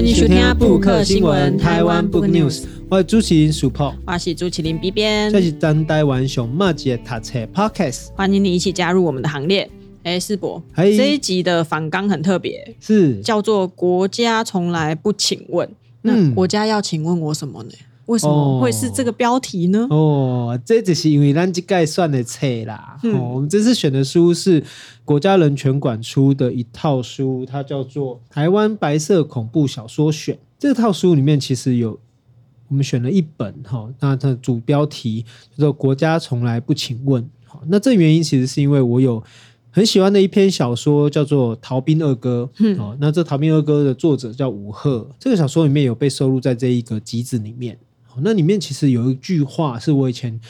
[0.00, 9.70] 欢迎收听布克新闻台湾 Book News，我是主持人 Super，我是朱麒麟 B 编，这是当台湾熊猫姐读册 Podcast，欢迎你一起加入我们的行列。
[10.04, 13.20] 哎，世博，这一集的反纲很特别，是。
[13.20, 15.68] 叫做“国家从来不请问”，
[16.00, 17.70] 那国家要请问我什么呢？
[18.10, 19.86] 为什么会是这个标题呢？
[19.88, 19.96] 哦，
[20.50, 22.98] 哦，这只是因为咱这概算的册啦。
[23.04, 24.62] 嗯、哦，我们这次选的书是
[25.04, 30.34] 国家人权馆出的一套书，它叫做《台湾白色恐怖小说选》。
[30.58, 32.00] 这套书里面其实有
[32.66, 35.24] 我们选了一本哈、哦，那它的主标题
[35.56, 37.24] 叫做“国家从来不请问”。
[37.46, 39.22] 好，那这原因其实是因为我有
[39.70, 42.50] 很喜欢的一篇小说，叫做《逃兵二哥》。
[42.58, 47.78] 嗯，哦，那这《逃兵二哥》的作者叫吴赫，这个小说里面有被收录在这一个集子里面。
[48.18, 50.40] 那里面其实有一句话是我以前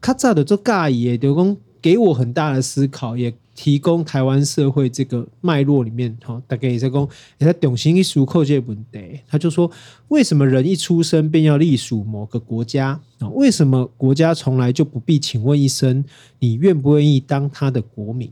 [0.00, 9.70] 卡扎的做尬也刘工给我很大的思考，也提供台湾社会这个脉络里面哈，大概也在讲也在懂心一书扣这问题，他就说，
[10.08, 13.28] 为什么人一出生便要隶属某个国家啊？
[13.30, 16.04] 为什么国家从来就不必请问一声
[16.38, 18.30] 你愿不愿意当他的国民？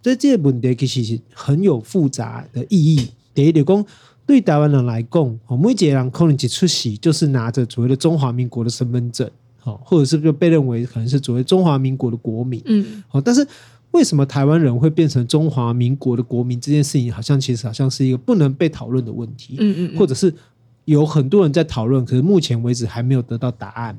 [0.00, 3.08] 这这个问题其实很有复杂的意义。
[3.34, 3.84] 第一，刘工。
[4.30, 9.28] 对台湾人来讲，每一个人可能一出席就是拿着所谓的中华民国的身份证，
[9.60, 13.44] 或者是就被认为可能是所谓中华民国的国民，嗯，但是
[13.90, 20.32] 为什么台湾人会变成中华民国的国民这件事情，好像其实好像是一个不能被讨论的问题，嗯嗯，或者是
[20.84, 23.98] 有很多人在讨论，可是目前为止还没有得到答案，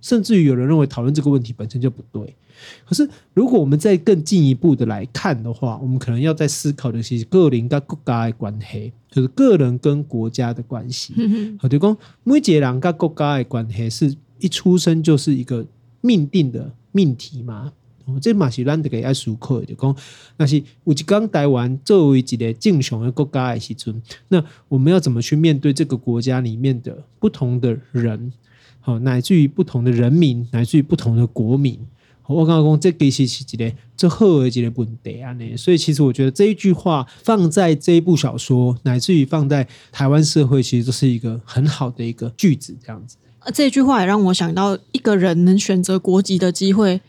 [0.00, 2.36] 甚至于有人认为讨论这个问题本身就不对。
[2.84, 11.14] 可是，如果我们再更进一步的来看的话，我们可能要在思考的是个人跟国家的关系，就是个人跟国家的关系。
[11.58, 15.66] 好，就讲每一个人跟国家的关系是一出生就是一个
[16.00, 17.72] 命定的命题嘛。
[18.22, 19.94] 这嘛是咱这个爱思考的，就讲
[20.38, 28.32] 那是有一刚台湾作为一个正常的国家的时阵，那我们要怎么去面对这个国家里面的不同的人，
[28.80, 31.78] 好，乃至于不同的人民，乃至于不同的国民。
[32.28, 43.16] 我刚刚讲这其实是一个最好的一个问题啊，所以其实我觉得这一句话放在这一部小说，乃至于放在台湾社会，其实都是一个很好的一个句子，这样子。
[43.38, 47.00] 啊，这句话也让我想到，一个人能选择国籍的机会，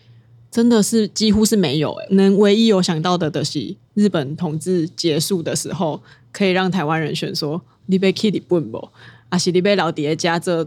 [0.50, 1.94] 真的是几乎是没有。
[2.12, 6.02] 能唯一有想到的，的是日本统治结束的时候，
[6.32, 8.90] 可以让台湾人选说，你要去日本不？
[9.28, 10.66] 啊是你要留在家这？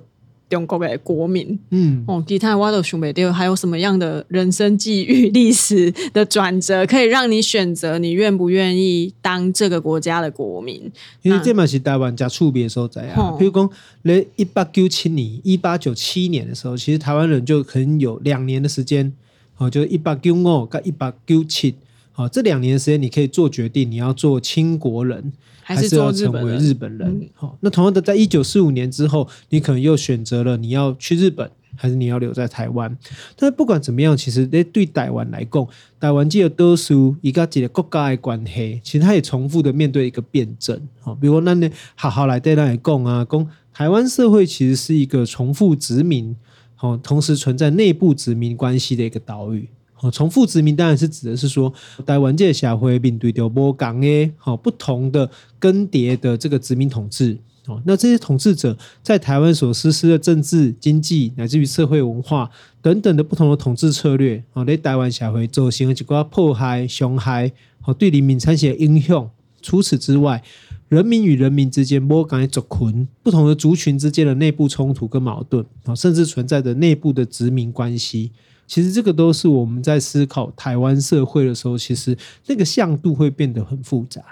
[0.53, 10.93] 中国的国民，嗯，哦，其他我都想不到，还有什么样的人生际遇、历史的转折，可以让你选择你愿不愿意当这个国家的国民？
[11.23, 13.35] 因为这嘛是台湾加触别所在啊。
[13.39, 13.71] 比如讲，
[14.05, 19.11] 在一八九七年、一八九七年的时候，其实台湾人就可能有两年的时间，
[19.57, 21.75] 哦，就是一八九五跟一八九七，
[22.13, 25.33] 好，这两年的时间你可以做决定，你要做清国人。
[25.63, 27.29] 还是要成为日本人。
[27.35, 32.97] 好，那同样的，在一九四五年之后，你可能又选择了你要去日本，还是你要留在台湾。
[33.37, 35.67] 但是不管怎么样，其实对台湾来讲，
[36.01, 40.81] 台湾这个多数一个几个国家的关系，其实它也重复的面对一个辩证。
[41.01, 46.37] 好，比如说那你好好来对那里讲啊，讲台湾社会其实是一个重复殖民，
[46.75, 49.69] 好，同时存在内部殖民关系的一个岛屿。
[50.03, 51.73] 哦，重复殖民当然是指的是说，
[52.05, 57.39] 台湾这个社会面对着不同的、好不同的更迭的这个殖民统治。
[57.67, 67.53] 哦，那这些统治者在台湾所实施的政治、经济乃至于社会文化等等的不同的统治策略，哦，在台湾社会造成一个迫害、伤害，
[67.85, 69.31] 哦，对人民产生影响。
[69.61, 70.43] 除此之外，
[70.89, 78.33] 人民与人民之间不同的族群、不同的族群之间的内部冲突跟矛盾，啊，甚至存在着内部的殖民关系。
[78.73, 82.17] 其实这个都是我们在思考台湾社会的时候，其实
[82.47, 84.23] 那个向度会变得很复杂。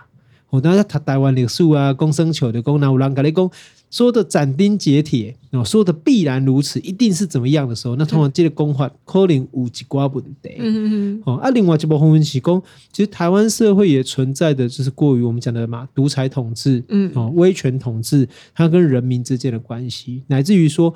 [0.48, 3.50] 我当时台湾历史啊，公生球的公南五郎格雷公
[3.90, 10.54] 说的斩钉截铁，哦，说的必然如此，一定是怎么样的时候，那通常这个公法可能有几挂问题。
[10.56, 20.94] 嗯嗯哦，啊，另外这部分是讲，其实台湾社会也存在的就是过于我们讲的嘛，独裁统治，嗯，哦，威权统治，它跟人民之间的关系，乃至于说。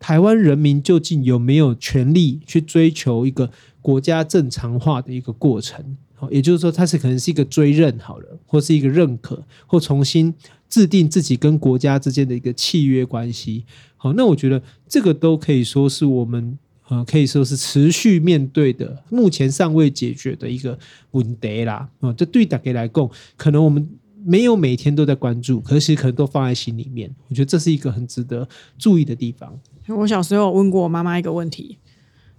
[0.00, 3.48] 台湾人民究竟有没有权利去追求一个
[3.80, 5.96] 国家正常化的一个过程？
[6.14, 10.34] 好，也就是说，它是可能是一个追认好了，或是一个认可，或重新
[10.68, 13.64] 制定自己跟国家之间的一个契约关系。
[13.96, 16.58] 好，那我觉得这个都可以说是我们
[16.88, 20.78] 呃，可以说是持续面对的，目前尚未解决的一个
[21.12, 21.88] 问题啦。
[22.00, 23.86] 啊，这对大家来讲，可能我们。
[24.22, 27.10] 没有每天都在关注，可是可能都放在心里面。
[27.28, 28.46] 我觉得这是一个很值得
[28.76, 29.58] 注意的地方。
[29.88, 31.78] 我小时候有问过我妈妈一个问题：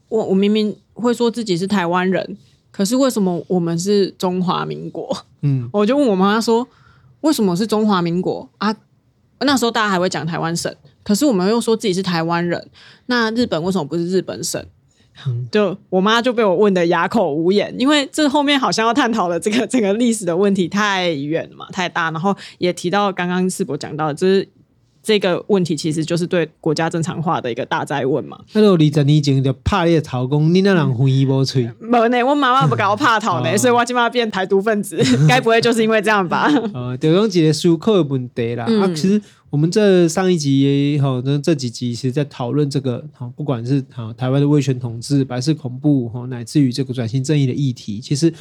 [0.07, 2.37] 我我明明会说自己是台湾人，
[2.71, 5.25] 可是为什么我们是中华民国？
[5.41, 6.67] 嗯，我就问我妈妈说：
[7.21, 8.73] 为什么是中华民国啊？
[9.39, 10.73] 那时候大家还会讲台湾省，
[11.03, 12.69] 可是我们又说自己是台湾人，
[13.07, 14.63] 那日本为什么不是日本省？
[15.27, 24.47] 嗯、就我妈就被我问的哑口无言，因为这后面好像要探讨的这个这个历史的问题太远了嘛，太大，然后也提到刚刚世博讲到，就是。
[25.03, 28.39] 这个问题其实就是对国家正常化的一个大哉问嘛。
[28.53, 31.69] 那如果二十年前就怕你逃工，你那人欢喜无吹？
[31.79, 36.51] 没呢，我妈妈不搞怕逃呢， 所以我起码变台独分子， 该不会就是因为这样吧？
[36.73, 38.65] 呃， 就用几个思考的问题啦。
[38.67, 39.19] 嗯、啊，其实
[39.49, 48.31] 我们这上一集也好，那这几集其实在讨论这个，好，不管是好台湾的威权统治、白色恐怖，哈，乃至于这个转型正义的议题，其实。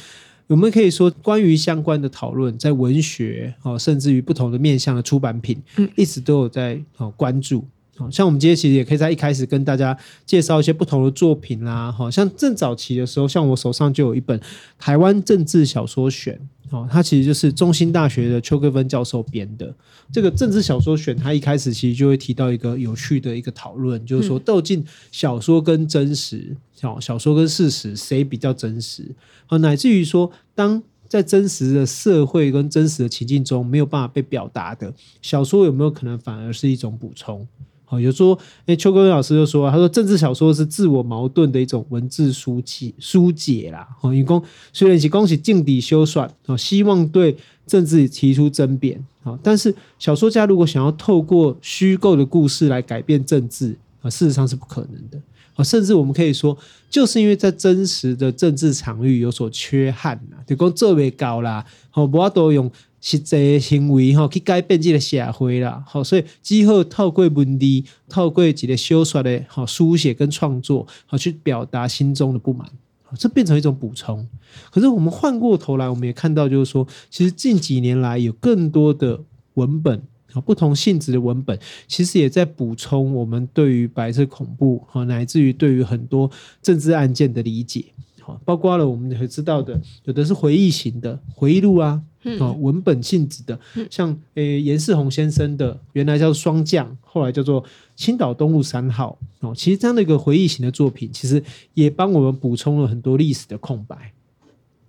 [0.51, 7.65] 我们可以说，关于相关的讨论，在文学哦，甚至于不同的面向的出版品，嗯，一直都有在哦关注。
[8.09, 11.91] 像我们今天其实也可以在一开始跟大家介绍一些不同的作品啦。
[11.91, 14.39] 好像正早期的时候，像我手上就有一本
[14.79, 16.39] 《台湾政治小说选》
[16.75, 19.73] 哦，它其实就是中兴大学的邱桂芬教授编的。
[20.11, 26.55] 这个政治小说选，它一开始其实就会提到一个有趣的一个讨论，就是说，究竟小说跟真实。
[26.73, 29.05] 小小说跟事实谁比较真实？
[29.45, 37.45] 好，乃至于说，当在真实的社会跟真实的情境中没有办法被表达的小说，有没有可能反而是一种补充？
[37.91, 43.85] 好，有说，哎，邱国文老师就说，他说政治小说是自我矛盾的一种文字书解疏解啦。
[43.99, 44.41] 好，因公
[44.71, 47.35] 虽然是恭喜镜底修算，好，希望对
[47.67, 49.05] 政治提出争辩。
[49.21, 55.19] 好，但是小说家如果想要透过虚构的故事来改变政治，啊，事实上是不可能的。
[55.61, 56.57] 甚至我们可以说，
[56.89, 62.71] 就是因为在真实的政治场域有所缺憾呐，就讲做未高啦，好，无法度用
[63.01, 67.65] 实际行为哈去改变这个社会啦，好，所以只好透过文字，
[68.07, 72.69] 透过几个小说的好书写跟创作，好去表达心中的不满，
[73.17, 74.25] 这变成一种补充。
[74.69, 79.19] 可是我们换过头来，我们也看到，就是说，其实近几年来有更多的
[79.55, 80.01] 文本
[80.33, 80.39] 啊。
[80.39, 81.57] 不同性质的文本，
[81.87, 86.29] 其实也在补充我们对于白色恐怖哈，乃至于对于很多
[86.61, 87.85] 政治案件的理解。
[88.21, 93.59] 好，包括了我们会知道的，有的是回忆型的回忆录啊，嗯、文本性质的，
[93.89, 97.63] 像诶颜世宏先生的，原来叫做霜降，后来叫做
[97.95, 99.17] 青岛东路三号。
[99.39, 104.13] 哦，其实这样的一个回忆型的作品，其实也帮我们补充了很多历史的空白。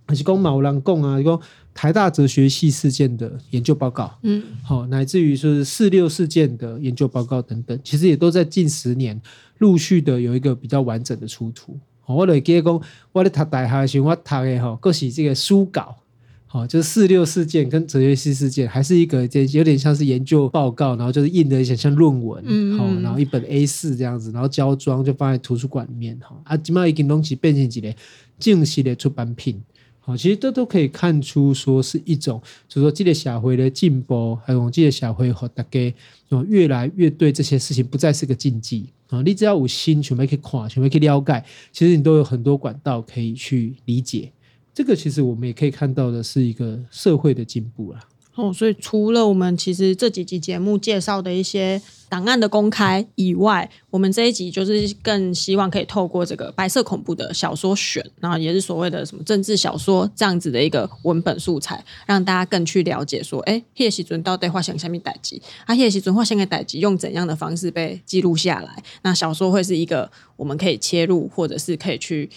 [0.04, 1.40] 还是讲毛人讲啊，讲
[1.72, 9.18] 台大哲学系事件的研究报告，嗯，好，乃至于说是四六事件的研究报告等等，其实也都在近十年
[9.58, 11.78] 陆续的有一个比较完整的出土。
[12.04, 12.82] 我来记得讲，
[13.12, 15.96] 我在读大学的时候，我读的哈，各是这个书稿，
[16.52, 27.94] 好，就是四六事件跟哲学系事件，还是一个这有点像是研究报告，然后就是印的一些像论文，嗯，好，然后一本 A 四这样子，然后胶装就放在图书馆里面，哈，啊，今嘛已经东西变成一个
[28.38, 29.62] 正式的出版品。
[30.00, 32.38] 好，其实这都可以看出，说是一种，
[32.68, 35.94] 就是说，这个社会的进步，还有这个社会和大家
[36.28, 39.22] 有越来越对这些事情不再是个禁忌啊。
[39.22, 44.30] 你只要有心，全部可以看，全部可以了解，其实你都有很多管道可以去理解。
[44.74, 48.00] 这个其实我们也可以看到的是一个社会的进步啦。
[48.34, 51.78] 哦，所以除了我们其实这几集节目介绍的一些
[52.08, 65.38] 档案的公开以外，我们这一集就是更希望可以透过这个白色恐怖的小说选，然后也是所谓的什么政治小说这样子的一个文本素材，让大家更去了解说，哎，叶锡尊到底画像什么代志？
[65.66, 68.82] 啊，叶锡尊画像的代志用怎样的方式被记录下来？
[69.02, 72.30] 那小说会是一个我们可以切入，或者是可以去，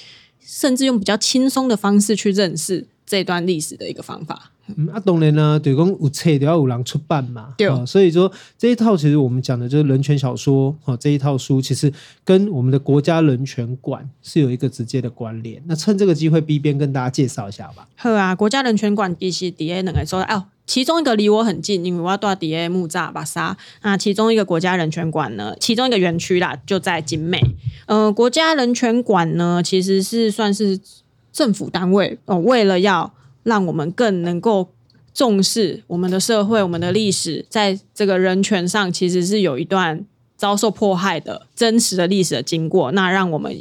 [0.45, 4.51] 甚至用比较轻松的方式去认识这段历史的一个方法。
[4.75, 15.61] 嗯，啊，当然呢，对讲有册就要有人出版嘛，对、哦，所以说这一套其实我们讲的就是人权小说，哈、哦，这一套书其实跟我们的国家人权馆是有一个直接的关联。
[15.67, 17.87] 那趁这个机会，B 边跟大家介绍一下吧。
[17.95, 23.55] 好啊，国家人权馆其实底下两个说哦，其中一个离我很近，因为我要住底下木栅巴沙。
[23.83, 27.39] 那其中一个国家人权馆呢，其中一个园区啦，就在景美。
[27.85, 30.79] 呃，国家人权馆呢，其实是算是
[31.31, 34.69] 政府单位哦，为了要让我们更能够
[35.13, 40.03] 重视我们的社会、我们的历史，在这个人权上，其实是有一段
[40.35, 42.91] 遭受迫害的真实的历史的经过。
[42.91, 43.55] 那让我们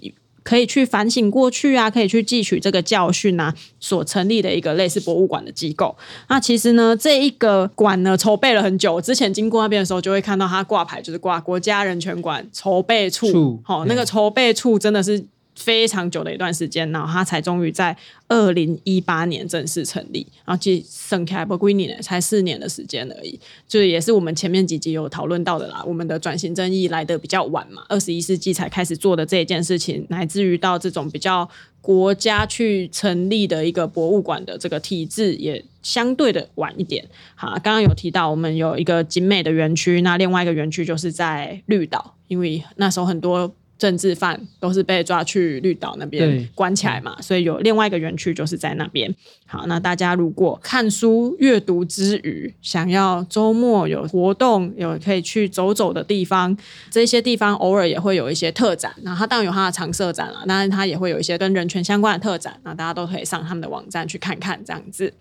[0.44, 5.96] 可以去反省过去啊，可以去汲取这个教训啊，所成立的一个类似博物馆的机构。
[6.28, 9.00] 那其实呢，这一个馆呢，筹备了很久。
[9.00, 13.58] 之前经过那边的时候，就会看到它挂牌，就是挂国家人权馆筹备处。
[13.64, 15.24] 好、哦，那个筹备处真的是。
[15.54, 17.96] 非常久的一段时间，然后他才终于在
[18.28, 20.26] 二零一八年正式成立。
[20.44, 25.82] 然后其实剩下不归你呢，才四年的时间而已，就也是我们前面几集有讨论到的啦。
[25.86, 31.48] 我们的转型正义来得比较晚嘛，二十一世纪才开始做的这一件事情，乃至于到这种比较
[31.80, 37.06] 国家去成立的一个博物馆的这个体制，也相对的晚一点。
[37.36, 43.54] 好，刚刚有提到我们有一个景美的园区，那另外一个园区就是在绿岛，因为那时候很多。
[43.76, 49.14] 政治犯都是被抓去绿岛那边关起来嘛，所以有另外一个园区就是在那边。
[49.46, 56.56] 好，那大家如果看书阅读之余，想要周末有活动，有可以去走走的地方，
[56.90, 58.92] 这些地方偶尔也会有一些特展。
[59.02, 62.58] 那它当然有它的常设展了，当然它也会有一些跟人权相关的特展。
[62.62, 65.12] 那大家都可以上他们的网站去看看，这样子。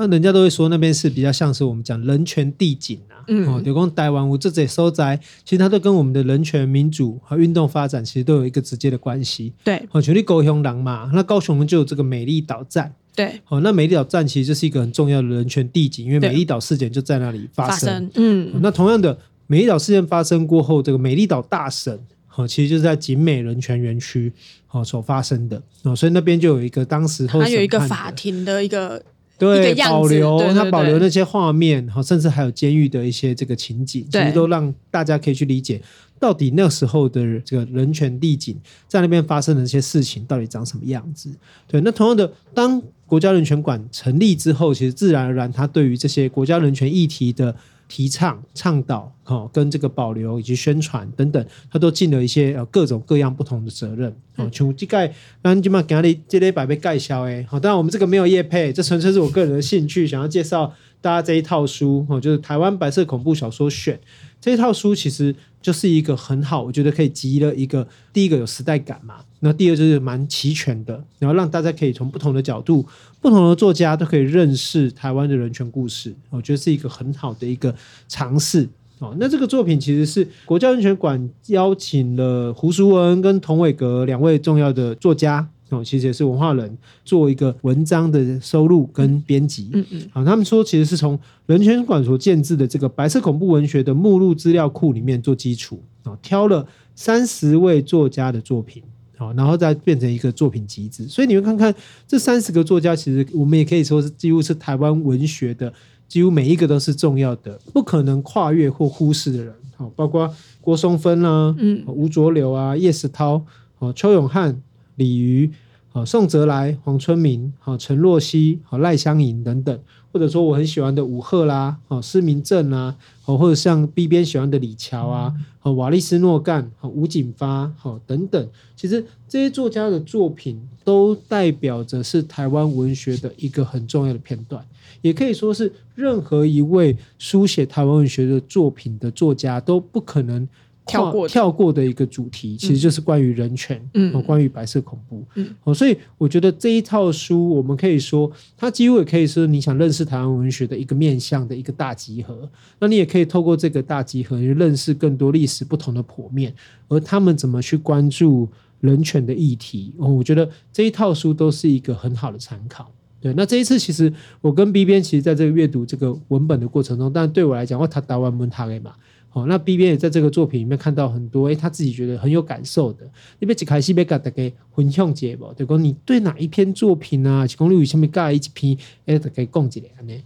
[0.00, 5.14] 那人家都会说那边是比较像是我们讲人权地景啊，嗯，哦，就讲台湾我这些所在，
[5.44, 9.52] 其实它都跟我们的人权、民主和运动发展其实都有一个直接的关系。
[9.62, 12.90] 对，哦，全力高雄狼嘛，那高雄就有这个美丽岛站。
[13.14, 18.10] 对，哦，那美丽岛站其实就是一个很重要的人权地景，因为美丽岛事件就在那里发生。
[18.14, 21.98] 嗯、哦，那同样的，美丽岛事件发生过后，这个美丽岛大审，
[22.34, 24.32] 哦，其实就是在景美人权园区
[24.70, 25.60] 哦所发生的。
[25.82, 29.02] 哦，所以那边就有一个当时候它有一个法庭的一个。
[29.40, 35.80] 对，保留它保留那些画面，好，甚至还有监狱的一些这个情景，其实都让大家可以去理解，
[36.18, 38.54] 到底那时候的这个人权地景
[38.86, 41.30] 在那边发生的这些事情到底长什么样子。
[41.66, 47.56] 对，那同样的，当国家人权馆成立之后，其实自然而然，它对于这些国家人权议题的。
[47.90, 54.14] 提倡、倡导，哦，跟这个保留以及宣传等等，他都尽了一些呃各种各样不同的责任。
[54.36, 63.96] 哦，像这盖，咱今嘛今日这礼拜被介绍诶，好，当然我们这个没有业配，这纯粹是我个人的兴趣，想要介绍大家这一套书，哦，就是《台湾白色恐怖小说选》。
[64.40, 72.86] 这一套书其实就是一个很好，我觉得可以集了一个第一个有时代感嘛，那第二就是蛮齐全的，然后让大家可以从不同的角度、
[73.20, 77.74] 不同的作家都可以认识台湾的人权故事，我觉得是一个很好的一个
[78.08, 78.66] 尝试
[78.98, 79.14] 哦。
[79.18, 85.46] 那这个作品其实是国家人权馆邀请了胡淑文跟童伟格两位重要的作家。
[85.70, 89.70] 哦，其实也是文化人做一个文章的收录跟编辑。
[89.72, 98.82] 嗯嗯，好，他们说其实是从人权馆所建置的这个白色恐怖文学的目录资料库里面做基础，啊，挑了三十位作家的作品，
[99.16, 101.06] 好，然后再变成一个作品集子。
[101.06, 101.72] 所以你们看看
[102.08, 105.72] 这三十个作家，其实我们也可以说是几乎是台湾文学的，
[106.08, 109.54] 几乎每一个都是重要的，不可能跨越或忽视的人。
[109.76, 110.28] 好，包括
[110.60, 113.44] 郭松汾啊，嗯，吴浊流啊，叶石涛，
[113.78, 114.60] 哦，邱永汉。
[115.00, 115.50] 李渔、
[115.88, 119.80] 好宋泽来、黄春明、好陈若曦、好赖香吟等等，
[120.12, 134.62] 或者说我很喜欢的武赫啦、好施明正啊，好或者像 B 边喜欢的李乔啊、好瓦利斯诺干、好吴景发、好等等，其实这些作家的作品都代表着是台湾文学的一个很重要的片段，
[135.00, 140.46] 也可以说是任何一位书写台湾文学的作品的作家都不可能。
[140.86, 152.50] 跳过跳过的一个主题，其实就是关于人权，嗯，关于白色恐怖，嗯，哦，所以我觉得这一套书，我们可以说，它几乎也可以说你想认识台湾文学的一个面向的一个大集合。
[152.80, 156.52] 那你也可以透过这个大集合，去认识更多历史不同的剖面，
[156.88, 158.48] 而他们怎么去关注
[158.80, 159.94] 人权的议题。
[159.98, 162.90] 哦，我觉得这一套书都是一个很好的参考。
[163.20, 168.94] 对，那这一次其实我跟 B 编，其实在这个阅读这个文本的过程中，但对我来讲，我他台湾文他的嘛。
[169.32, 173.08] 好，那 B 编也在这个作品里面看到很多，哎，他自己觉得很有感受的。
[173.38, 177.46] 你别只开始别跟大家分享一下，对讲你对哪一篇作品啊？
[177.46, 178.76] 是讲你为什么盖一篇？
[179.06, 180.22] 哎，大家讲一下呢？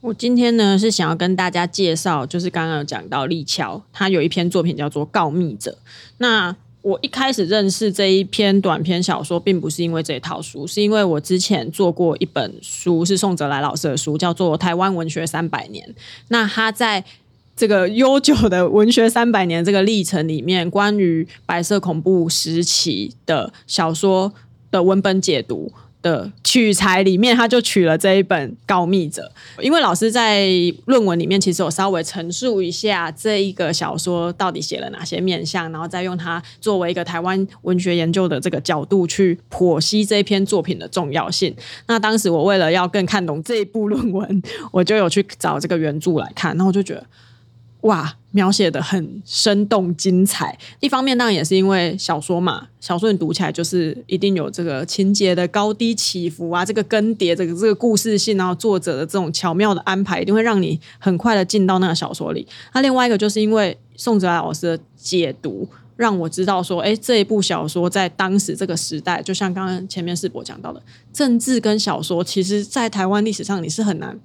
[0.00, 5.70] 我今天呢是想要跟大家介绍，就是刚刚有讲到立桥，他有一篇作品叫做《告密者》。
[6.18, 15.86] 那我一开始认识这一篇短篇小说，并不是因为这一套书，是因为我之前做过一本书，是宋泽来老师的书，叫做《台湾文学三百年》。
[16.28, 17.04] 那他在
[17.58, 24.32] 这个悠久的文学三百年这个历程里面，关于白色恐怖时期的小说
[24.70, 29.32] 的文本解读的取材里面，他就取了这一本《告密者》。
[29.60, 30.46] 因为老师在
[30.84, 41.52] 论文里面其实有稍微陈述一下这一个小说到底写了哪些面向，然后再用它作为一个台湾文学研究的这个角度去剖析这一篇作品的重要性。
[41.88, 47.04] 那当时我为了要更看懂这一部论文， 我就有去找这个原著来看，然后我就觉得。
[47.82, 50.58] 哇，描写得很生动精彩。
[50.80, 62.46] 一方面当然也是因为小说嘛，小说你读起来就是一定有这个情节的高低起伏啊，这个更迭，这个这个故事性，然后作者的这种巧妙的安排，一定会让你很快的进到那个小说里。
[62.74, 65.68] 那另外一个就是因为宋哲来老师的解读。
[65.98, 70.80] 让我知道说，哎，这一部小说在当时这个时代，就像刚刚前面世博讲到的，
[71.12, 74.16] 政治跟小说，其实在台湾历史上你是很难。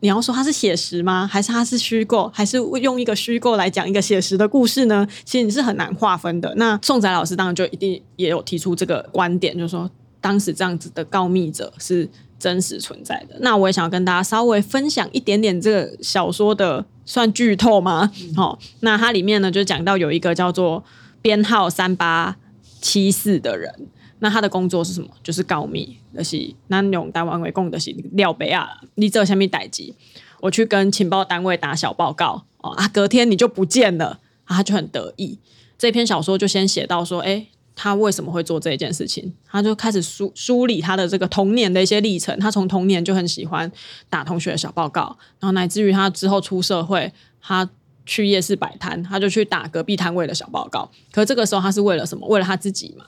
[0.00, 1.28] 你要说它是写实吗？
[1.30, 2.30] 还是它是虚构？
[2.34, 5.06] 还是用一个虚构来讲一个写实的故事呢？
[5.24, 6.52] 其实你是很难划分的。
[6.56, 9.90] 那宋仔老师当然就一定也有提出这个观点，就是说
[10.20, 13.36] 当时这样子的告密者是真实存在的。
[13.40, 18.10] 那我也想要跟大家稍微分享一点点这个小说的算剧透吗？
[18.34, 20.82] 好、嗯，那它里面呢就讲到有一个叫做
[21.20, 22.36] 编号三八
[22.80, 23.88] 七四的人。
[24.20, 25.08] 那他的工作是什么？
[25.22, 29.92] 就是告密，就是咱用台湾话讲，就是廖北亚，你做什么代志？
[30.40, 35.38] 我去跟情报单位打小报告哦啊，隔天你就不见了啊，他就很得意。
[35.76, 39.32] 这篇小说就先写到说，哎，他为什么会做这件事情？
[39.46, 42.38] 他就开始梳梳理他的这个童年的一些历程。
[42.38, 43.70] 他从童年就很喜欢
[44.08, 47.68] 打同学的小报告，然后乃至于他之后出社会，他
[48.04, 50.90] 去夜市摆摊，他就去打隔壁摊位的小报告。
[51.12, 52.26] 可这个时候他是为了什么？
[52.28, 53.04] 为了他自己嘛。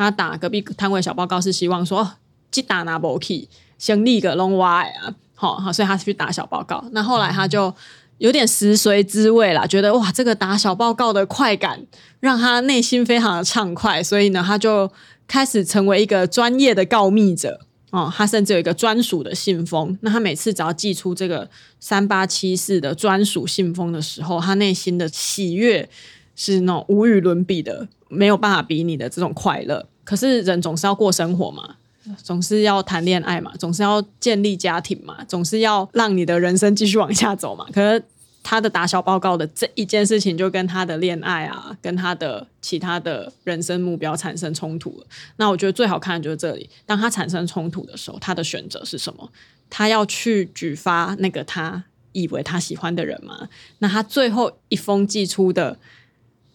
[0.00, 2.12] 他打隔壁摊位小报告是希望说，
[2.50, 6.82] 去打拿不起，先立个龙歪啊，好好，所以他是去打小报告。
[6.92, 7.74] 那后来他就
[8.16, 11.86] 有点食髓知味了，觉得哇，这个打小报告的快感
[12.18, 14.90] 让他内心非常的畅快，所以呢，他就
[15.28, 18.10] 开始成为一个专业的告密者哦。
[18.16, 25.90] 他甚至有一个专属的信封，那他每次只要寄出这个三八七四的专属信封的时候，他内心的喜悦
[26.34, 27.88] 是那种无与伦比的。
[28.12, 31.76] 没有办法比拟的这种快乐，可是人总是要过生活嘛，
[32.16, 37.66] 总是要谈恋爱嘛，总是要建立家庭嘛，总是要让你的人生继续往下走嘛。
[37.72, 38.02] 可是
[38.42, 45.06] 他的打小报告的这一件事情，就跟他的恋爱啊，跟他的其他的人生目标产生冲突了。
[45.36, 49.30] 那我觉得最好看的就是这里，当他产生冲突的时候，他的选择是什么？
[49.68, 53.48] 他要去举发那个他以为他喜欢的人吗？
[53.78, 55.78] 那他最后一封寄出的。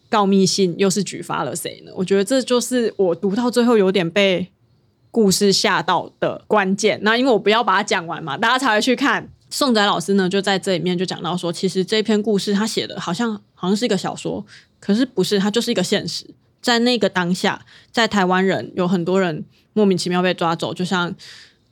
[0.10, 1.92] 告密信又是举发了谁呢？
[1.96, 4.48] 我觉得这就是我读到最后有点被
[5.12, 7.00] 故事吓到的关键。
[7.04, 9.30] 那因为我不要把它讲完嘛，大家才会去看。
[9.50, 14.46] 宋仔老师呢，就在这里面就讲到说，其实这篇故事他写的好像好像是一个小说，
[14.80, 16.26] 可是不是，它就是一个现实。
[16.62, 21.16] 在那个当下，在台湾人有很多人莫名其妙被抓走，就像。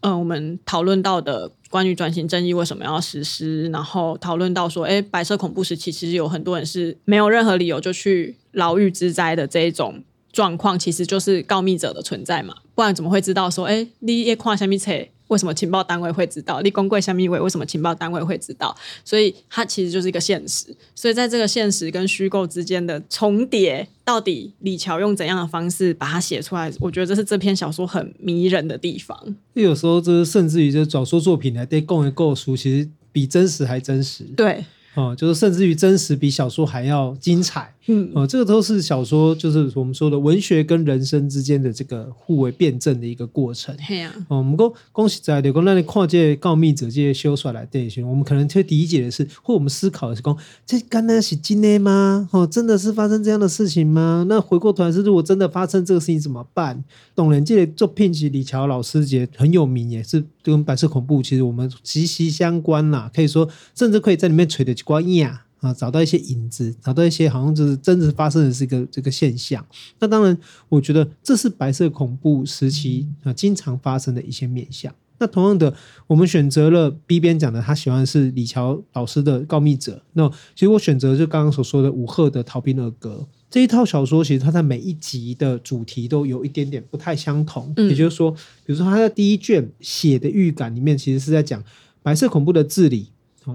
[0.04, 14.92] 嗯、我们讨论到的关于转型正义为什么要实施，然后讨论到说，哎，白色恐怖时期其实有很多人是没有任何理由就去牢狱之灾的这一种状况，其实就是告密者的存在嘛，不然怎么会知道说，哎，你也看什么册？
[15.34, 16.62] 为什么情报单位会知道？
[16.62, 18.76] 立功贵下面一位为什么情报单位会知道？
[19.04, 20.68] 所以它其实就是一个现实。
[20.94, 26.72] 所以在这个现实跟虚构之间的重叠，到底李乔用怎样的方式把它写出来？
[26.80, 29.36] 我觉得这是这篇小说很迷人的地方。
[29.56, 34.24] 有时候，这甚至于这小说作品呢对供一构书，其实比真实还真实。
[34.38, 34.64] 对。
[34.96, 43.76] 哦，就是甚至于真实比小说还要精彩，嗯，哦，这个都是小说，就是我们说的文学跟人生之间的这个互为辩证的一个过程。
[43.88, 52.30] 对啊，哦，我们恭恭喜在的，讲那你跨界告密者这些修出来的我们可能会理解的是，或我们思考的是，讲这刚才是真的吗？
[52.32, 54.26] 哦，真的是发生这样的事情吗？
[54.30, 56.84] 那回过头来是，如果真的发生这个事情怎么办？
[57.16, 63.10] 当然，这个作品是李乔老师也很有名，也是跟白色恐怖其实我们息息相关啦。
[63.14, 64.74] 可以说，甚至可以在里面垂的。
[64.84, 69.66] 关一啊啊，找到一些影子，找到一些好像就是真实发生的是一个这个现象。
[69.98, 74.94] 那当然，我觉得这是白色恐怖时期啊经常发生的一些面向。
[75.20, 75.74] 那同样的，
[76.06, 79.94] 我们选择了 B 边讲的，他喜欢的是李乔老师的《告密者》。
[80.12, 87.72] 那其实我选择就刚刚所说的武赫的《逃兵二歌》这一套小说，其实它在每一集的主题都有一点点不太相同。
[87.78, 88.30] 嗯、也就是说，
[88.66, 91.64] 比如说他在第一卷写的预感里面，其实是在讲
[92.02, 93.08] 白色恐怖的治理，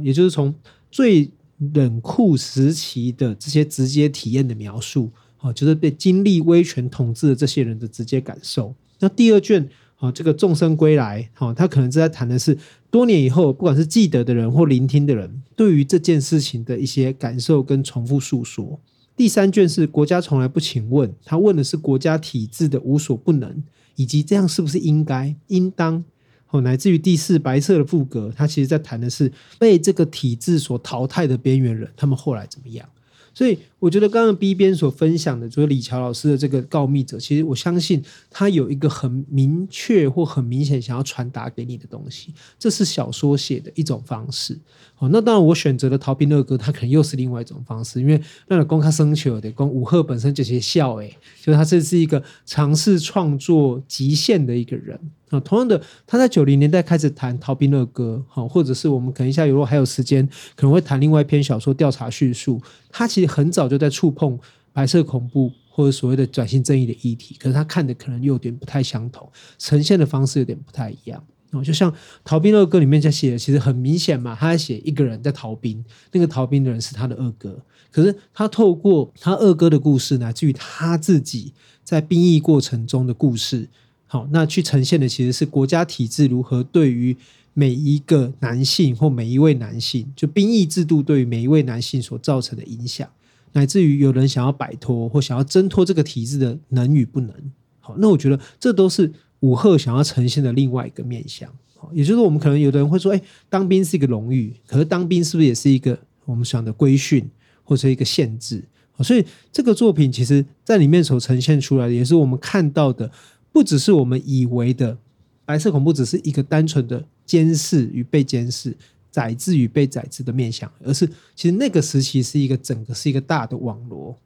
[0.02, 0.54] 也就是从。
[0.90, 1.30] 最
[1.74, 8.74] 冷酷时期的这些直接体验的描述，啊，就是被经历威权统治的这些人的直接感受。
[9.00, 12.56] 那第二卷，啊，这个众生归来，哈，他可能是在谈的是
[12.90, 18.80] 多年以后，不管是记得的人或聆听的人，对于这件事情的一些感受跟重复诉说。
[19.16, 23.62] 第三卷是国家从来不请问，他问的是国家体制的无所不能，
[23.96, 26.04] 以及这样是不是应该、应当。
[26.50, 32.88] 哦，乃至于第四白色的副格，他其实在谈的是被这个体制所淘汰的边缘人，他们后来怎么样？
[33.34, 44.58] 所以我觉得刚刚 B 边所分享的，就是李乔老师的这个告密者，其实我相信他有一个很明确或很明显想要传达给你的东西，这是小说写的一种方式。
[44.98, 54.98] 哦，那当然我选择了逃兵二哥，他可能又是另外一种方式，因为那个公开生球的公武赫本身就是笑诶，就是他这是一个尝试创作极限的一个人。
[55.30, 62.58] 啊，同样的，他在九零年代开始谈逃兵二哥，好，或者是我们可能一下如果还有时间，可能会谈另外一篇小说《调查叙述》。
[62.90, 64.38] 他其实很早就在触碰
[64.72, 71.22] 白色恐怖或者所谓的转型正义的议题，可是他看的可能又有点不太相同，呈现的方式有点不太一样。
[71.50, 71.90] 哦，就像
[72.24, 77.58] 《逃兵二哥》里面在写的，其实很明显嘛，他在写一个人在逃兵，那个逃兵的人是他的二哥，
[77.90, 83.66] 可是他透过他二哥的故事，乃至于他自己在兵役过程中的故事，
[84.06, 87.16] 好，那去呈现的其实是国家体制如何对于
[87.54, 93.08] 每一个男性或每一位男性，就兵役制度对于每一位男性所造成的影响，
[93.52, 97.32] 乃至于有人想要摆脱或想要挣脱这个体制的能与不能。
[97.80, 99.12] 好，那我觉得这都是。
[99.40, 107.24] 武赫想要呈现的另外一个面向，好也就是我们可能有的人会说，哎，当兵是一个荣誉，可是当兵是不是也是一个我们想的规训
[107.62, 108.64] 或者一个限制？
[108.98, 113.08] 所以这个作品其实在里面所呈现出来的，也是我们看到的，
[113.52, 114.98] 不只是我们以为的
[115.44, 118.76] 白色恐怖只是一个单纯的监视与被监视、
[119.10, 124.16] 宰制与被宰制的面向，而是其实那个时期是一个整个是一个大的网罗。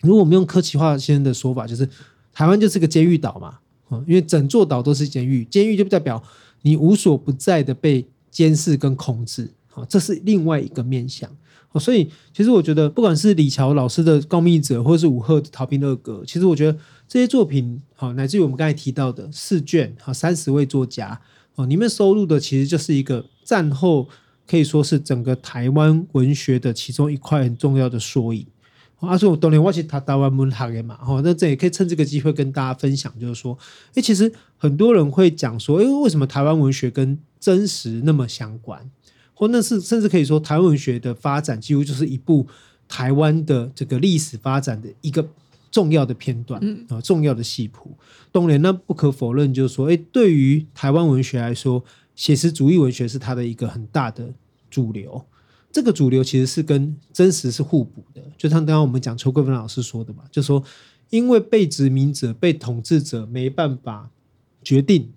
[0.00, 1.88] 如果我们用柯奇化先生的说法，就是
[2.32, 3.58] 台湾就是个监狱岛嘛。
[4.06, 6.22] 因为整座岛都是监狱，监狱就代表
[6.62, 11.28] 你无所不在的被监视跟控制，好，这是另外一个面向。
[11.74, 21.20] 所以其实我觉得，不管是李乔老师的《告密者》，或者是武赫的《逃兵二哥》，其实我觉得这些作品，好，乃至于我们刚才提到的四卷，好，三十位作家，
[21.56, 24.08] 哦，里面收录的其实就是一个战后
[24.46, 28.46] 可以说是整个台湾文学的其中一块很重要的缩影。
[29.00, 33.58] 阿叔，当年我是他台湾文学的嘛，哈，那这也可以趁这个机会跟大家分享，就是说，
[33.94, 38.88] 哎，其实很多人会讲说，哎，为什么台湾文学跟真实那么相关？
[39.34, 42.46] 或那是甚至可以说，台湾文学的发展几乎就是一部
[42.86, 45.26] 台湾的这个历史发展的一个
[45.72, 47.96] 重要的片段啊，重要的戏谱。
[48.30, 51.82] 当然，那不可否认，就是说，哎，对于台湾文学来说，
[52.20, 54.30] 写实主义文学是它的一个很大的
[54.68, 55.24] 主流。
[55.72, 60.62] 这个主流其实是跟真实是互补的，就像刚刚我们讲邱桂芬老师说的嘛，就说
[61.08, 64.10] 因为被殖民者、被统治者没办法
[64.62, 65.10] 决定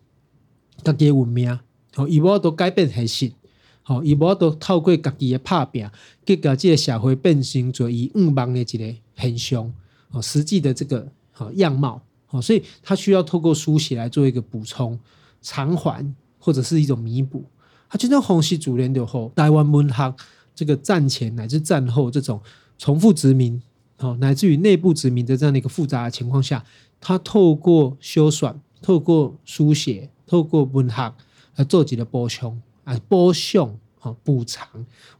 [0.81, 1.59] 自己的文明，
[1.93, 3.33] 好，伊无都改变现实，
[3.81, 5.85] 好，伊无都透过自己的拍拼，
[6.25, 9.73] 结果这个社会变成做伊误望的一个现象，
[10.11, 14.97] 哦，实际的这个好样貌，好，所以他需要透过书写来做一个补充、
[15.41, 17.45] 偿还或者是一种弥补。
[17.89, 20.15] 他就像洪熙主联的后，台湾文学。
[20.55, 22.39] 这个战前乃至战后这种
[22.77, 23.59] 重复殖民，
[23.97, 26.63] 哦，乃至于内部殖民的这样的一个复杂的情况下，
[27.01, 31.13] 他透过修缮、透过书写、透过文学
[31.55, 34.67] 来做几个补充啊，补偿啊，补偿。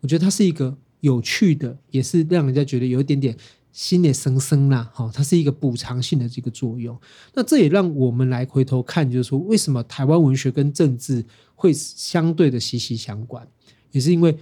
[0.01, 3.35] 我觉得它是一个有趣的，也是让人家觉得有一点点
[3.73, 6.97] 心也生生啦，哈，它是一个补偿性的这个作用。
[7.33, 13.45] 那这也让我们来回头看，就是说，为什么台湾文学跟政治会相对的息息相关，
[13.91, 14.37] 也是因为。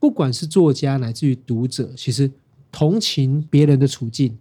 [0.00, 2.30] 不管是作家乃至于读者，其实
[2.70, 4.38] 同情别人的处境，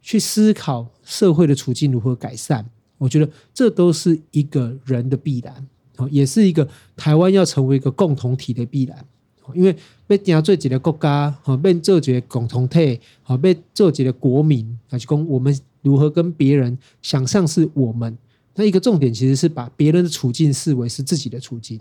[0.00, 2.64] 去思考社会的处境如何改善，
[2.96, 5.68] 我觉得这都是一个人的必然，
[6.10, 6.66] 也是一个
[6.96, 9.04] 台湾要成为一个共同体的必然。
[9.54, 18.16] 因为被定做几个国家，好被做几个共同体，好被做几个国民，来去讲我们如何跟别人想象是我们。
[18.54, 21.80] 那一个重点其实是把别人的处境视为是自己的处境。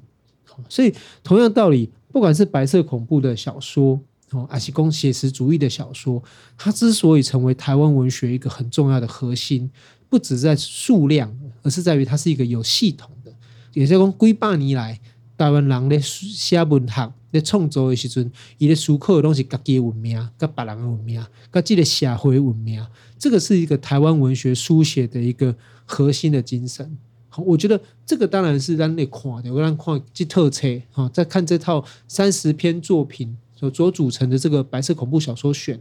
[0.69, 1.89] 所以同样道理。
[2.09, 3.99] 不管是白色恐怖的小说
[4.31, 6.23] 哦，还是讲写实主义的小说，
[6.57, 9.69] 它之所以成为台湾文学一个很重要的核心，
[10.09, 13.31] 不只在数量，而是在于它是一个有系统的。
[13.73, 14.99] 也就是讲，几百年来，
[15.37, 22.85] 台湾人咧写文学、咧创作的时阵，伊咧思考的拢是家己的文明、跟别人的文明、跟这个社会文明。
[23.19, 26.97] 这个是一个台湾文学书写的一个核心的精神。
[27.35, 35.79] 我觉得这个当然是让你看的，我让看这特册哈，在看这套三十篇作品所所组成的这个白色恐怖小说选，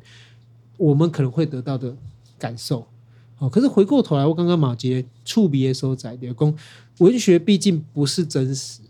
[0.77, 1.97] 我们可能会得到的
[2.39, 2.87] 感受。
[3.37, 6.55] 好，可是回过头来，我刚刚马杰触笔的时候在讲，
[6.99, 8.81] 文学毕竟不是真实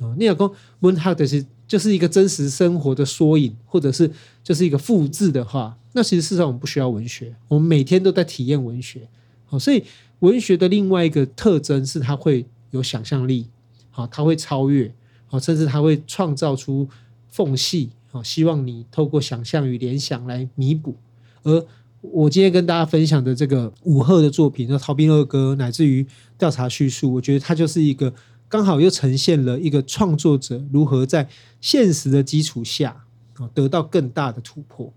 [0.00, 0.14] 啊。
[0.18, 4.10] 你要讲文学的是就是一个真实生活的缩影，或者是
[4.42, 9.08] 就是一个复制的话，那其实事实上我们不需要文学，我们每天都在体验文学。
[9.46, 9.84] 好，所以。
[10.20, 13.48] 文学的另外一个特征是，它会有想象力，
[13.90, 14.90] 好，它会超越，
[15.26, 16.88] 好，甚至它会创造出
[17.28, 20.96] 缝隙，好，希望你透过想象与联想来弥补。
[21.42, 21.62] 而
[22.00, 26.06] 我今天跟大家分享的这个五赫的作品，那《逃兵二哥》，乃至于
[26.38, 28.10] 调查叙述，我觉得它就是一个
[28.48, 31.28] 刚好又呈现了一个创作者如何在
[31.60, 33.04] 现实的基础下
[33.34, 34.92] 啊，得到更大的突破。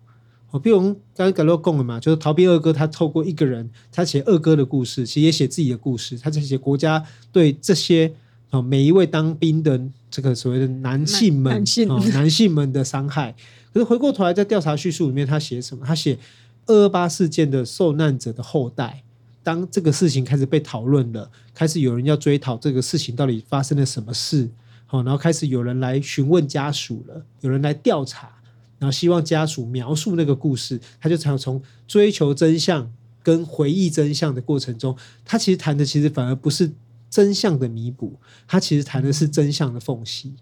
[0.52, 8.12] 哦，比如刚刚格洛贡了嘛，就是逃兵二哥，他透过一个人，他写二哥的故事，其实也写自己的故事，他在写国家对这些
[8.50, 13.36] 啊每一位当兵的这个所谓的男性们，男性，男性们的伤害。
[13.72, 15.86] 可是回过头来，在调查叙述里面，他写什么？
[15.86, 16.18] 他写
[16.66, 19.04] 二二八事件的受难者的后代，
[19.42, 24.50] 当这个事情开始被讨论了，开始有人要追讨这个事情到底发生了什么事，
[24.86, 28.42] 好，然后开始有人来询问家属了，有人来调查，
[28.78, 32.92] 然后希望家属描述那个故事，他就常从追求真相
[33.24, 36.72] 跟回忆真相的过程中，他其实谈的其实反而不是
[37.10, 40.34] 真相的弥补，他其实谈的是真相的缝隙。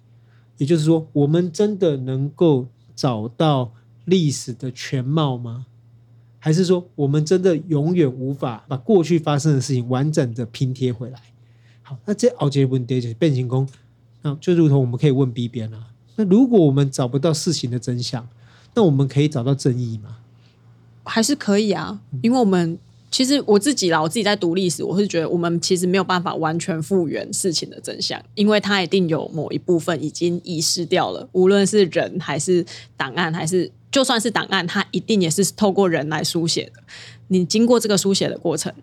[0.58, 3.74] 也就是说，我们真的能够找到
[4.06, 5.68] 历史的全貌吗？
[6.39, 11.19] 还是说，我们真的永远无法把过去发生的事情完整的拼贴回来？
[11.82, 13.67] 好，那这奥杰问题就是变形工，
[14.21, 18.28] 那就如同我们可以问 B 边啊，那如果我们找不到事情的真相，
[18.73, 20.17] 那我们可以找到正义吗？
[21.04, 22.78] 还是可以啊，因为我们。
[23.10, 31.28] 其实我自己啦，我自己在读历史，我是觉得我们其实没有办法完全复原事情的真相，因为它一定有某一部分已经遗失掉了。
[31.32, 32.63] 无论是人还是
[32.97, 36.84] 档案，还是就算是档案，它一定也是透过人来书写的。
[37.30, 38.73] 你经过这个书写的过程，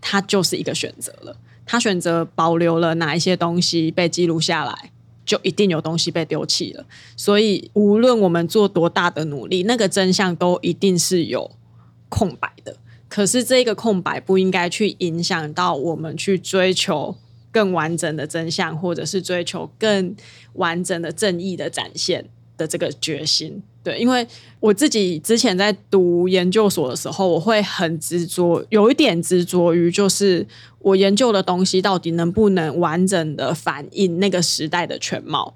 [0.00, 1.36] 它就是一个选择了。
[1.66, 4.90] 他选择保留了哪一些东西被记录下来，
[5.24, 6.84] 就一定有东西被丢弃了。
[7.16, 11.48] 所以无论我们做多大的努力，那个真相都一定是有
[12.08, 12.76] 空白的。
[13.08, 17.16] 可是这个空白不应该去影响到我们去追求
[17.52, 20.16] 更完整的真相，或者是追求更
[20.54, 23.62] 完整的正义的展现的这个决心。
[23.82, 24.26] 对，因为
[24.60, 30.46] 我自己之前在读研究所的时候，我会很执着，有一点执着于就是
[30.80, 35.54] 我研究的东西到底能不能完整的反映那个时代的全貌，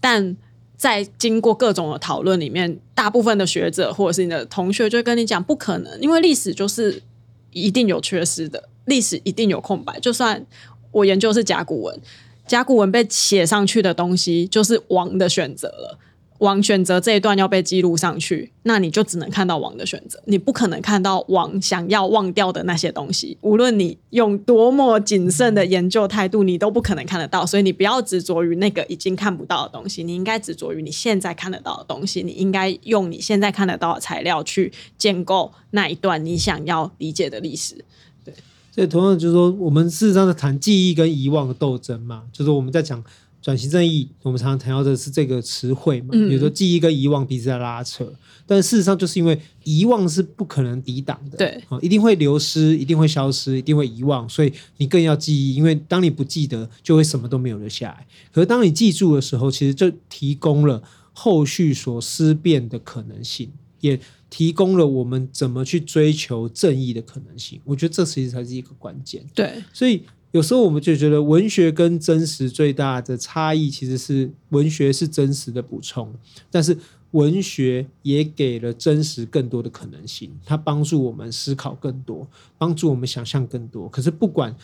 [0.00, 0.36] 但。
[0.78, 7.02] 在经过各种的讨论里面，大部分的学者或者是你的同学就跟你讲，不可能，因为历史就是
[7.50, 9.98] 一定有缺失的，历史一定有空白。
[9.98, 10.46] 就算
[10.92, 12.00] 我研究是甲骨文，
[12.46, 15.98] 甲骨文被写上去的东西，就是王的选择了。
[16.38, 23.36] 王选择这一段要被记录上去，那你就只能看到王的选择，你不可能看到王想要忘掉的那些东西。
[23.40, 27.44] 无论你用多么谨慎的研究态度，你都不可能看得到。
[27.44, 32.22] 所以你不要执着于那个已经看不到的东西，你应该执着于你现在看得到的东西。
[32.22, 37.84] 你应该用你现在看得到的材料去建构那一段你想要理解的历史。
[38.24, 38.32] 对，
[38.72, 43.02] 所以同样就是说，我们事实上在谈记忆跟遗忘的斗争嘛，就是我们在讲。
[43.40, 58.06] 转型正义，我们常常谈到的是这个词汇嘛，比如说记忆跟遗忘彼此在拉扯，嗯、但事实上就是因为遗忘是不可能抵挡的，对，一定会流失，一定会消失，一定会遗忘，所以你更要记忆，因为当你不记得，就会什么都没有留下来。
[58.32, 63.98] 可是当你记住的时候，其实就提供了后续所思辨的可能性，也
[64.28, 67.60] 提供了我们怎么去追求正义的可能性。
[67.64, 69.24] 我觉得这其实才是一个关键。
[69.32, 70.02] 对，所以。
[70.32, 76.12] 有时候我们就觉得文学跟真实最大的差异，其实是文学是真实的补充，
[76.50, 76.76] 但是
[77.12, 83.88] 文学也给了真实更多的可能性，它帮助我们思考更多，帮助我们想象更多。
[83.88, 84.54] 可是不管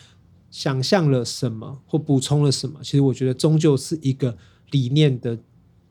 [0.50, 4.36] 想象了什么或补充了什么，其实我觉得终究是一个
[4.70, 5.38] 理念的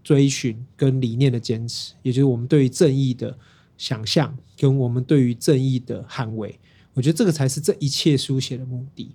[0.03, 3.35] 追寻跟理念的坚持，也就是我们对于正义的
[3.75, 6.59] 想象跟我们对于正义的捍卫。
[6.93, 9.09] 我觉得这个才是这一切书写的目的。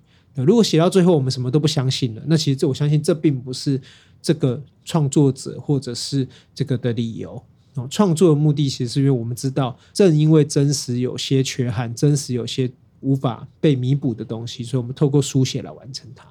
[0.45, 3.79] 如果写到最后我们什么都不相信了，那其实这我相信这并不是
[4.21, 7.41] 这个创作者或者是这个的理由。
[7.89, 16.25] 创作的目的其实是因为我们知道，正因为真实有些缺憾，真实有些无法被弥补的东西，所以我们透过书写来完成它。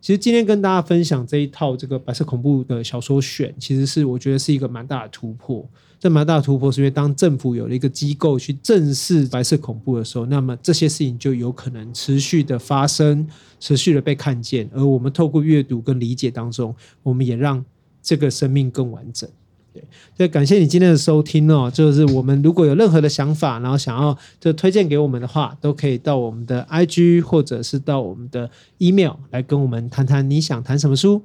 [0.00, 5.68] 其实今天跟大家分享这一套这个白色恐怖的小说选，其实是我觉得是一个蛮大的突破。
[6.02, 13.24] 这么大突破是因为当政府有了一个机构去正视白色恐怖的时候，那么这些事情就有可能持续的发生，
[13.60, 14.68] 持续的被看见。
[14.74, 17.64] 而我们透过阅读跟理解当中，我们也让
[18.02, 19.30] 这个生命更完整。
[19.72, 19.80] 对，
[20.16, 21.70] 所以感谢你今天的收听哦。
[21.72, 31.22] 就是我们如果有任何的想法，然后想要就推荐给我们的话，都可以到我们的 IG 或者是到我们的 email 来跟我们谈谈你想谈什么书。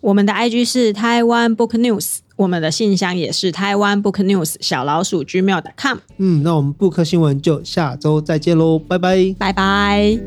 [0.00, 4.54] 我们的 IG 是台湾 booknews，我们的信箱也是台湾 booknews。
[4.60, 5.98] 小老鼠 Gmail.com。
[6.18, 10.18] 嗯，那我们 book 新闻就下周再见喽，拜拜，拜拜。